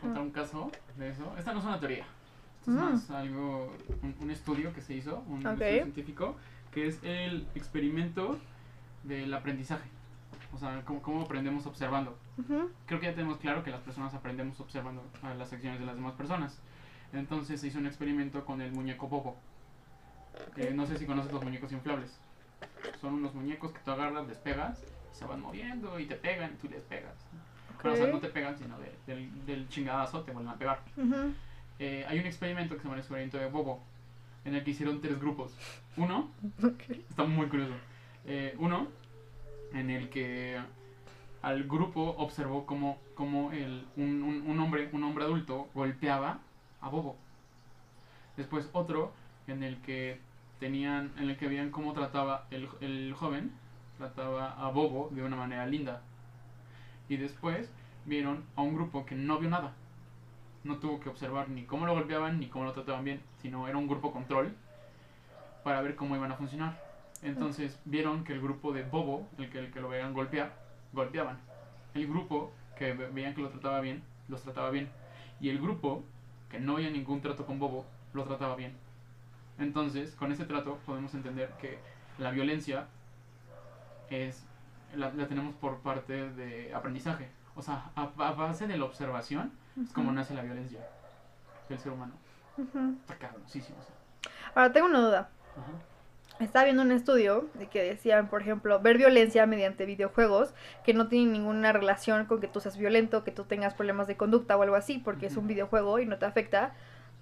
Contar 0.00 0.22
un 0.22 0.30
caso 0.30 0.70
de 0.96 1.10
eso. 1.10 1.34
Esta 1.38 1.52
no 1.52 1.58
es 1.60 1.64
una 1.64 1.78
teoría. 1.80 2.04
Esto 2.60 2.70
es 2.72 2.76
Mm. 2.76 2.80
más 2.80 3.10
algo, 3.10 3.74
un, 4.02 4.14
un 4.20 4.30
estudio 4.30 4.72
que 4.72 4.80
se 4.82 4.94
hizo, 4.94 5.22
un 5.28 5.38
Ok. 5.46 5.52
estudio 5.54 5.82
científico, 5.84 6.36
que 6.72 6.86
es 6.86 6.98
el 7.02 7.46
experimento 7.54 8.38
del 9.04 9.32
aprendizaje. 9.34 9.88
O 10.52 10.58
sea, 10.58 10.82
cómo, 10.84 11.02
cómo 11.02 11.22
aprendemos 11.22 11.66
observando. 11.66 12.16
Ujú. 12.38 12.70
Creo 12.86 13.00
que 13.00 13.06
ya 13.06 13.14
tenemos 13.14 13.38
claro 13.38 13.62
que 13.62 13.70
las 13.70 13.80
personas 13.80 14.14
aprendemos 14.14 14.58
observando 14.60 15.02
a 15.22 15.34
las 15.34 15.52
acciones 15.52 15.78
de 15.80 15.86
las 15.86 15.94
demás 15.94 16.14
personas. 16.14 16.58
Entonces 17.12 17.60
se 17.60 17.66
hizo 17.68 17.78
un 17.78 17.86
experimento 17.86 18.44
con 18.44 18.60
el 18.60 18.72
muñeco 18.72 19.08
Bobo. 19.08 19.36
Eh, 20.56 20.72
no 20.74 20.86
sé 20.86 20.98
si 20.98 21.06
conoces 21.06 21.32
los 21.32 21.42
muñecos 21.42 21.72
inflables. 21.72 22.18
Son 23.00 23.14
unos 23.14 23.34
muñecos 23.34 23.72
que 23.72 23.78
tú 23.80 23.90
agarras, 23.90 24.26
les 24.26 24.38
pegas, 24.38 24.82
y 25.12 25.16
se 25.16 25.24
van 25.24 25.40
moviendo 25.40 25.98
y 25.98 26.06
te 26.06 26.16
pegan 26.16 26.52
y 26.54 26.56
tú 26.56 26.68
les 26.68 26.82
pegas. 26.82 27.14
Pero, 27.82 27.94
o 27.94 27.96
sea, 27.96 28.06
no 28.08 28.18
te 28.18 28.28
pegan, 28.28 28.56
sino 28.58 28.76
de- 28.78 28.94
del, 29.06 29.46
del 29.46 29.68
chingadazo 29.68 30.22
te 30.22 30.32
vuelven 30.32 30.52
a 30.52 30.56
pegar. 30.56 30.80
Eh, 31.78 32.04
hay 32.08 32.18
un 32.18 32.26
experimento 32.26 32.74
que 32.74 32.80
se 32.80 32.84
llama 32.84 32.94
el 32.96 33.00
experimento 33.00 33.38
de 33.38 33.46
Bobo, 33.48 33.80
en 34.44 34.54
el 34.54 34.64
que 34.64 34.70
hicieron 34.72 35.00
tres 35.00 35.18
grupos. 35.20 35.52
Uno, 35.96 36.30
Ok. 36.62 36.82
está 37.08 37.24
muy 37.24 37.46
curioso. 37.46 37.74
Eh, 38.26 38.54
uno, 38.58 38.88
en 39.72 39.90
el 39.90 40.08
que 40.08 40.58
al 41.42 41.64
grupo 41.64 42.16
observó 42.18 42.66
cómo, 42.66 42.98
cómo 43.14 43.52
el, 43.52 43.86
un, 43.96 44.22
un- 44.22 44.42
un 44.50 44.60
hombre, 44.60 44.88
un 44.92 45.04
hombre 45.04 45.24
adulto 45.24 45.68
golpeaba 45.74 46.38
a 46.80 46.88
Bobo. 46.88 47.16
Después 48.36 48.68
otro, 48.72 49.12
en 49.46 49.62
el 49.62 49.78
que 49.78 50.20
tenían, 50.60 51.12
en 51.18 51.30
el 51.30 51.36
que 51.36 51.48
veían 51.48 51.70
cómo 51.70 51.92
trataba 51.92 52.46
el, 52.50 52.68
el 52.80 53.14
joven, 53.14 53.52
trataba 53.98 54.52
a 54.52 54.70
Bobo 54.70 55.10
de 55.12 55.22
una 55.22 55.36
manera 55.36 55.66
linda. 55.66 56.02
Y 57.08 57.16
después 57.16 57.70
vieron 58.04 58.44
a 58.56 58.62
un 58.62 58.74
grupo 58.74 59.04
que 59.06 59.14
no 59.14 59.38
vio 59.38 59.50
nada. 59.50 59.72
No 60.64 60.78
tuvo 60.78 61.00
que 61.00 61.08
observar 61.08 61.48
ni 61.48 61.64
cómo 61.64 61.86
lo 61.86 61.94
golpeaban 61.94 62.38
ni 62.40 62.46
cómo 62.48 62.64
lo 62.64 62.72
trataban 62.72 63.04
bien, 63.04 63.20
sino 63.40 63.68
era 63.68 63.78
un 63.78 63.86
grupo 63.88 64.12
control 64.12 64.54
para 65.64 65.80
ver 65.82 65.94
cómo 65.96 66.16
iban 66.16 66.32
a 66.32 66.36
funcionar. 66.36 66.82
Entonces 67.22 67.78
vieron 67.84 68.24
que 68.24 68.32
el 68.32 68.40
grupo 68.40 68.72
de 68.72 68.82
Bobo, 68.84 69.26
el 69.38 69.50
que, 69.50 69.58
el 69.58 69.70
que 69.72 69.80
lo 69.80 69.88
veían 69.88 70.14
golpear, 70.14 70.52
golpeaban. 70.92 71.38
El 71.94 72.06
grupo 72.06 72.52
que 72.76 72.92
ve- 72.92 73.08
veían 73.10 73.34
que 73.34 73.42
lo 73.42 73.48
trataba 73.48 73.80
bien, 73.80 74.02
los 74.28 74.42
trataba 74.42 74.70
bien. 74.70 74.88
Y 75.40 75.48
el 75.48 75.60
grupo 75.60 76.04
que 76.50 76.60
no 76.60 76.74
veía 76.74 76.90
ningún 76.90 77.20
trato 77.20 77.44
con 77.46 77.58
Bobo, 77.58 77.84
lo 78.14 78.24
trataba 78.24 78.56
bien. 78.56 78.72
Entonces, 79.58 80.14
con 80.14 80.30
este 80.32 80.44
trato 80.44 80.78
podemos 80.86 81.12
entender 81.14 81.50
que 81.60 81.78
la 82.18 82.30
violencia 82.30 82.86
es 84.10 84.44
la, 84.94 85.10
la 85.12 85.26
tenemos 85.26 85.54
por 85.56 85.78
parte 85.80 86.30
de 86.30 86.72
aprendizaje. 86.74 87.28
O 87.54 87.62
sea, 87.62 87.90
a, 87.96 88.02
a 88.18 88.32
base 88.32 88.66
de 88.66 88.76
la 88.76 88.84
observación 88.84 89.52
es 89.82 89.92
como 89.92 90.12
nace 90.12 90.34
la 90.34 90.42
violencia 90.42 90.80
del 91.68 91.78
ser 91.78 91.92
humano. 91.92 92.12
Ujú. 92.56 92.94
Está 93.00 93.16
cabroncísimo. 93.16 93.78
o 93.78 93.82
sea. 93.82 94.32
Ahora 94.54 94.72
tengo 94.72 94.86
una 94.86 95.00
duda. 95.00 95.28
Ajá. 95.56 95.72
Estaba 96.44 96.64
viendo 96.66 96.82
un 96.82 96.92
estudio 96.92 97.48
de 97.54 97.66
que 97.66 97.82
decían, 97.82 98.28
por 98.28 98.42
ejemplo, 98.42 98.78
ver 98.78 98.96
violencia 98.96 99.44
mediante 99.46 99.86
videojuegos 99.86 100.54
que 100.84 100.94
no 100.94 101.08
tienen 101.08 101.32
ninguna 101.32 101.72
relación 101.72 102.26
con 102.26 102.40
que 102.40 102.46
tú 102.46 102.60
seas 102.60 102.76
violento, 102.78 103.24
que 103.24 103.32
tú 103.32 103.42
tengas 103.44 103.74
problemas 103.74 104.06
de 104.06 104.16
conducta 104.16 104.56
o 104.56 104.62
algo 104.62 104.76
así, 104.76 104.98
porque 104.98 105.26
es 105.26 105.36
un 105.36 105.48
videojuego 105.48 105.98
y 105.98 106.06
no 106.06 106.18
te 106.18 106.26
afecta 106.26 106.74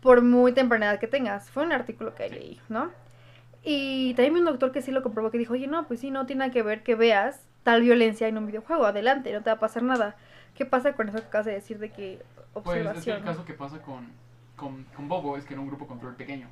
por 0.00 0.22
muy 0.22 0.52
temprana 0.52 0.86
edad 0.86 1.00
que 1.00 1.08
tengas. 1.08 1.50
Fue 1.50 1.64
un 1.64 1.72
artículo 1.72 2.14
que 2.14 2.28
Sí. 2.28 2.34
leí, 2.34 2.60
¿no? 2.68 2.92
Y 3.64 4.14
también 4.14 4.34
vi 4.34 4.40
un 4.40 4.46
doctor 4.46 4.70
que 4.70 4.80
sí 4.80 4.92
lo 4.92 5.02
comprobó, 5.02 5.30
que 5.32 5.38
dijo, 5.38 5.54
oye, 5.54 5.66
no, 5.66 5.86
pues 5.88 5.98
sí, 6.00 6.10
no 6.12 6.24
tiene 6.26 6.40
nada 6.40 6.52
que 6.52 6.62
ver 6.62 6.82
que 6.84 6.94
veas 6.94 7.42
tal 7.62 7.82
violencia 7.82 8.28
en 8.28 8.38
un 8.38 8.46
videojuego, 8.46 8.86
adelante, 8.86 9.32
no 9.32 9.42
te 9.42 9.50
va 9.50 9.56
a 9.56 9.60
pasar 9.60 9.82
nada. 9.82 10.16
¿Qué 10.54 10.64
pasa 10.66 10.92
con 10.94 11.08
eso 11.08 11.18
que 11.18 11.24
acabas 11.26 11.46
de 11.46 11.52
decir 11.52 11.78
de 11.78 11.90
que 11.90 12.22
Pues 12.52 12.76
es 12.78 12.82
que 12.82 12.88
observación? 12.88 13.18
el 13.18 13.24
caso 13.24 13.44
que 13.44 13.54
pasa 13.54 13.80
con, 13.82 14.08
con, 14.56 14.84
con 14.96 15.08
Bobo 15.08 15.36
es 15.36 15.44
que 15.44 15.54
era 15.54 15.60
un 15.60 15.68
grupo 15.68 15.86
control 15.86 16.14
pequeño. 16.16 16.48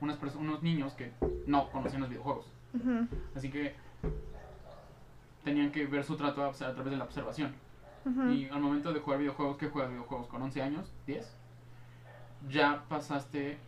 Unas 0.00 0.18
unos 0.34 0.62
niños 0.62 0.92
que 0.94 1.12
no 1.46 1.70
conocían 1.70 2.02
los 2.02 2.10
videojuegos. 2.10 2.46
Así 3.34 3.50
que 3.50 3.74
tenían 5.44 5.70
que 5.70 5.86
ver 5.86 6.04
su 6.04 6.16
trato 6.16 6.42
a, 6.44 6.48
a 6.48 6.52
través 6.52 6.90
de 6.90 6.96
la 6.96 7.04
observación. 7.04 7.54
Y 8.30 8.48
al 8.50 8.60
momento 8.60 8.92
de 8.92 9.00
jugar 9.00 9.18
videojuegos, 9.18 9.56
¿qué 9.56 9.68
juegas 9.68 9.90
videojuegos? 9.90 10.28
¿Con 10.28 10.40
11 10.42 10.62
años? 10.62 10.92
¿10? 11.08 11.24
Ya 12.48 12.84
pasaste 12.88 13.58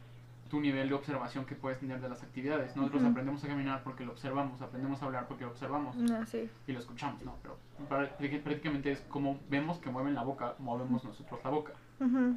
tu 0.49 0.61
nivel 0.61 0.89
de 0.89 0.95
observación 0.95 1.45
que 1.45 1.55
puedes 1.55 1.79
tener 1.79 2.01
de 2.01 2.09
las 2.09 2.23
actividades. 2.23 2.75
Nosotros 2.77 3.03
Ujú. 3.03 3.11
aprendemos 3.11 3.45
a 3.45 3.49
caminar 3.49 3.83
porque 3.83 4.05
lo 4.05 4.13
observamos, 4.13 4.61
aprendemos 4.63 5.03
a 5.03 5.07
hablar 5.07 5.27
porque 5.29 5.45
lo 5.45 5.51
observamos 5.51 5.97
Ah, 6.11 6.25
sí. 6.27 6.49
y 6.67 6.73
lo 6.73 6.79
escuchamos, 6.79 7.23
¿no? 7.23 7.37
Pero 7.43 7.59
prá- 7.89 8.41
prácticamente 8.43 8.93
es 8.93 9.01
como 9.03 9.39
vemos 9.51 9.79
que 9.79 9.91
mueven 9.91 10.15
la 10.15 10.23
boca, 10.23 10.55
movemos 10.59 11.05
nosotros 11.05 11.41
la 11.45 11.51
boca. 11.51 11.73
Ujú. 12.01 12.37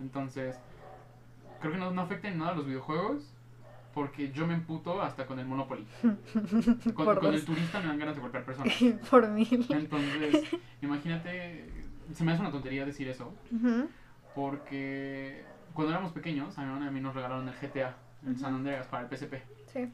Entonces, 0.00 0.56
creo 1.60 1.72
que 1.72 1.78
no, 1.78 1.90
no 1.90 2.02
afecta 2.02 2.28
en 2.28 2.38
nada 2.38 2.52
a 2.52 2.54
los 2.54 2.66
videojuegos. 2.66 3.34
Porque 3.94 4.32
yo 4.32 4.46
me 4.46 4.54
emputo 4.54 5.02
hasta 5.02 5.26
con 5.26 5.38
el 5.38 5.44
Monopoly. 5.44 5.86
Con, 6.94 7.14
con 7.16 7.34
el 7.34 7.44
turista 7.44 7.78
me 7.78 7.88
dan 7.88 7.98
ganas 7.98 8.14
de 8.16 8.22
golpear 8.22 8.42
personas. 8.42 8.72
por 9.10 9.28
mil. 9.28 9.66
Entonces, 9.68 10.44
imagínate, 10.80 11.68
se 12.14 12.24
me 12.24 12.32
hace 12.32 12.40
una 12.40 12.50
tontería 12.50 12.86
decir 12.86 13.06
eso. 13.08 13.34
Ujú. 13.54 13.88
Porque 14.34 15.44
cuando 15.74 15.92
éramos 15.92 16.12
pequeños, 16.12 16.58
a 16.58 16.62
mí, 16.62 16.86
a 16.86 16.90
mí 16.90 17.00
nos 17.00 17.14
regalaron 17.14 17.48
el 17.48 17.54
GTA, 17.54 17.94
el. 18.26 18.36
San 18.38 18.54
Andreas 18.54 18.86
para 18.86 19.06
el 19.06 19.16
PSP. 19.16 19.34
Sí. 19.72 19.90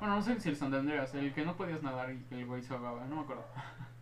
Bueno, 0.00 0.16
no 0.16 0.22
sé 0.22 0.38
si 0.40 0.48
el 0.48 0.56
San 0.56 0.74
Andreas, 0.74 1.14
el 1.14 1.32
que 1.32 1.44
no 1.44 1.56
podías 1.56 1.82
nadar 1.82 2.10
y 2.12 2.24
el 2.34 2.46
güey 2.46 2.62
se 2.62 2.74
ahogaba, 2.74 3.04
no 3.06 3.16
me 3.16 3.22
acuerdo. 3.22 3.44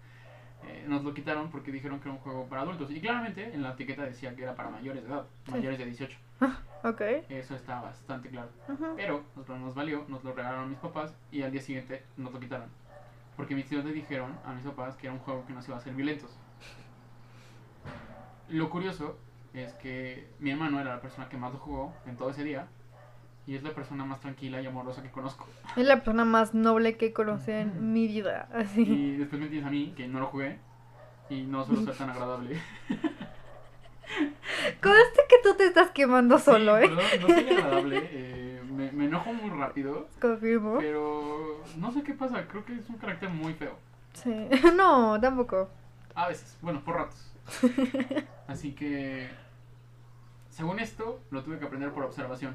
Eh, 0.62 0.84
nos 0.86 1.03
lo 1.03 1.14
quitaron 1.14 1.50
porque 1.50 1.72
dijeron 1.72 2.00
que 2.00 2.09
era 2.10 2.12
un 2.12 2.19
juego 2.20 2.44
para 2.47 2.60
adultos. 2.60 2.91
Y 2.91 3.00
claramente 3.00 3.54
en 3.54 3.62
la 3.62 3.70
etiqueta 3.70 4.03
decía 4.03 4.36
que 4.36 4.42
era 4.42 4.54
para 4.54 4.69
mayores 4.69 5.03
de 5.03 5.09
edad, 5.09 5.25
Sí. 5.47 5.53
mayores 5.53 5.78
de 5.78 5.86
18. 5.86 6.19
Ok. 6.84 7.00
Eso 7.30 7.54
está 7.54 7.80
bastante 7.80 8.28
claro. 8.28 8.50
Pero 8.94 9.25
nosotros 9.34 9.59
nos 9.59 9.75
valió, 9.75 10.04
nos 10.09 10.22
lo 10.22 10.34
regalaron 10.34 10.69
mis 10.69 10.78
papás 10.78 11.16
y 11.32 11.41
al 11.41 11.50
día 11.50 11.62
siguiente 11.62 12.04
nos 12.19 12.30
lo 12.34 12.38
quitaron. 12.41 12.69
Porque 13.36 13.54
mis 13.54 13.66
tíos 13.70 13.86
le 13.86 13.92
dijeron 13.92 14.38
a 14.44 14.53
mis 14.53 14.62
papás 14.64 14.97
que 14.97 15.06
era 15.06 15.14
un 15.14 15.20
juego 15.20 15.47
que 15.47 15.54
nos 15.54 15.66
iba 15.66 15.78
a 15.78 15.80
hacer 15.80 15.94
violentos. 15.94 16.38
Lo 18.48 18.69
curioso 18.69 19.19
es 19.55 19.72
que 19.75 20.28
mi 20.38 20.50
hermano 20.50 20.81
era 20.81 20.94
la 20.94 21.00
persona 21.00 21.28
que 21.28 21.37
más 21.37 21.53
lo 21.53 21.59
jugó 21.59 21.93
en 22.06 22.16
todo 22.16 22.31
ese 22.31 22.44
día 22.44 22.66
y 23.47 23.56
es 23.56 23.62
la 23.62 23.71
persona 23.71 24.05
más 24.05 24.21
tranquila 24.21 24.61
y 24.61 24.66
amorosa 24.66 25.03
que 25.03 25.11
conozco. 25.11 25.47
Es 25.77 25.84
la 25.87 25.97
persona 25.97 26.25
más 26.25 26.55
noble 26.55 26.97
que 26.97 27.12
conocí 27.12 27.50
en 27.50 27.93
mi 27.93 28.06
vida. 28.06 28.49
Así. 28.55 28.83
Y 28.83 29.16
después 29.16 29.41
me 29.41 29.49
tienes 29.49 29.66
a 29.66 29.71
mí, 29.71 29.93
que 29.97 30.06
no 30.06 30.21
lo 30.21 30.27
jugué 30.27 30.59
y 31.28 31.43
no 31.43 31.65
suelo 31.65 31.83
ser 31.84 31.97
tan 31.97 32.10
agradable. 32.10 32.60
Conste 34.83 35.21
que 35.28 35.37
tú 35.43 35.55
te 35.56 35.66
estás 35.66 35.91
quemando 35.91 36.39
solo, 36.39 36.77
Sí, 36.78 36.84
¿eh? 36.84 36.89
perdón, 36.89 37.05
no 37.21 37.27
soy 37.28 37.49
agradable, 37.56 38.09
eh, 38.10 38.62
me, 38.69 38.91
me 38.93 39.05
enojo 39.06 39.33
muy 39.33 39.50
rápido, 39.50 40.09
Confirmo. 40.21 40.78
pero 40.78 41.62
no 41.77 41.93
sé 41.93 42.03
qué 42.03 42.15
pasa, 42.15 42.47
creo 42.49 42.65
que 42.65 42.75
es 42.75 42.89
un 42.89 42.97
carácter 42.97 43.28
muy 43.31 43.55
feo. 43.55 43.77
Sí. 44.15 44.49
No, 44.75 45.21
tampoco. 45.21 45.69
A 46.15 46.28
veces, 46.28 46.59
bueno, 46.60 46.83
por 46.84 46.97
ratos. 46.97 47.29
Así 48.47 48.73
que, 48.73 49.28
según 50.51 50.78
esto, 50.81 51.21
lo 51.31 51.43
tuve 51.43 51.59
que 51.59 51.67
aprender 51.67 51.93
por 51.93 52.05
observación. 52.05 52.55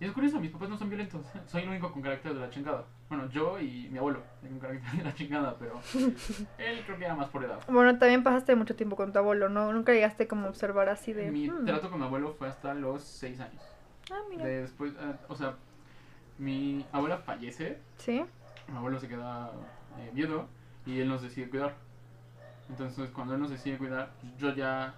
Y 0.00 0.04
es 0.04 0.12
curioso, 0.12 0.38
mis 0.40 0.50
papás 0.52 0.68
no 0.68 0.76
son 0.78 0.88
violentos. 0.88 1.26
Soy 1.46 1.62
el 1.62 1.68
único 1.70 1.92
con 1.92 2.02
carácter 2.02 2.32
de 2.34 2.40
la 2.40 2.50
chingada. 2.50 2.84
Bueno, 3.08 3.28
yo 3.30 3.58
y 3.58 3.88
mi 3.90 3.98
abuelo 3.98 4.22
tienen 4.40 4.60
carácter 4.60 4.92
de 4.92 5.02
la 5.04 5.14
chingada, 5.14 5.56
pero 5.58 5.80
él 6.58 6.82
creo 6.84 6.98
que 6.98 7.04
era 7.04 7.16
más 7.16 7.28
por 7.30 7.42
edad. 7.44 7.58
Bueno, 7.68 7.98
también 7.98 8.22
pasaste 8.22 8.54
mucho 8.54 8.76
tiempo 8.76 8.96
con 8.96 9.12
tu 9.12 9.18
abuelo, 9.18 9.48
¿no? 9.48 9.72
Nunca 9.72 9.92
llegaste 9.92 10.28
como 10.28 10.46
a 10.46 10.50
observar 10.50 10.88
así 10.88 11.12
de... 11.12 11.30
Mi 11.30 11.48
"Hmm". 11.48 11.64
trato 11.64 11.90
con 11.90 11.98
mi 12.00 12.06
abuelo 12.06 12.34
fue 12.38 12.48
hasta 12.48 12.74
los 12.74 13.02
6 13.02 13.40
años. 13.40 13.62
Ah, 14.12 14.20
mira. 14.30 14.44
Después, 14.44 14.92
eh, 14.92 15.14
o 15.28 15.34
sea, 15.34 15.54
mi 16.38 16.86
abuela 16.92 17.18
fallece, 17.18 17.78
Sí. 17.96 18.24
mi 18.68 18.76
abuelo 18.76 19.00
se 19.00 19.08
queda 19.08 19.50
eh, 19.98 20.10
viudo 20.12 20.46
y 20.86 21.00
él 21.00 21.08
nos 21.08 21.22
decide 21.22 21.48
cuidar. 21.50 21.74
Entonces, 22.68 23.10
cuando 23.10 23.34
él 23.34 23.40
nos 23.40 23.50
decide 23.50 23.78
cuidar, 23.78 24.10
yo 24.38 24.54
ya 24.54 24.94